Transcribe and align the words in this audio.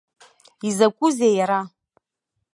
Изакәызеи 0.67 1.33
иара? 1.39 1.59